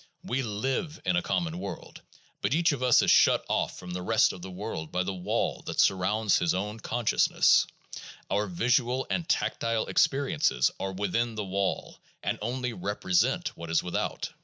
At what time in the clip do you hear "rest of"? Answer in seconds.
4.01-4.41